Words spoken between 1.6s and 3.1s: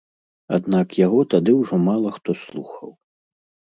ўжо мала хто слухаў.